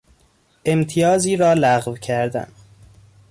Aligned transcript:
امتیازی 0.65 1.35
را 1.35 1.53
لغو 1.53 1.95
کردن 1.95 2.47